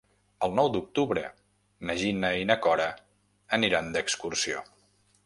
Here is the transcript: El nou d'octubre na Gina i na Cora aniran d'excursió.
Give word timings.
El 0.45 0.53
nou 0.59 0.69
d'octubre 0.75 1.23
na 1.89 1.95
Gina 2.03 2.31
i 2.45 2.47
na 2.53 2.57
Cora 2.65 2.87
aniran 3.59 3.93
d'excursió. 3.97 4.65